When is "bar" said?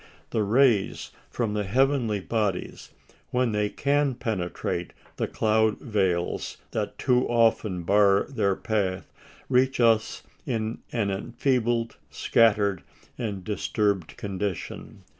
7.83-8.25